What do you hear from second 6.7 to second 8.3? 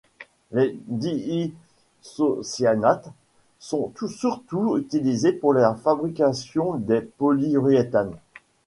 des polyuréthanes.